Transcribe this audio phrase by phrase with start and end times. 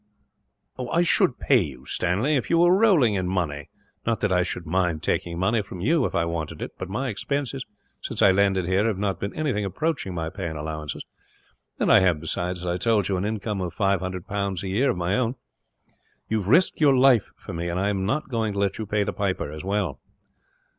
[0.91, 3.69] "I should pay you, Stanley, if you were rolling in money.
[4.03, 7.07] Not that I should mind taking money from you, if I wanted it, but my
[7.07, 7.63] expenses
[8.01, 11.05] since I landed here have not been anything approaching my pay and allowances;
[11.79, 14.89] and I have besides, as I told you, an income of 500 pounds a year
[14.89, 15.35] of my own.
[16.27, 18.87] You have risked your life for me, and I am not going to let you
[18.87, 20.01] pay the piper, as well."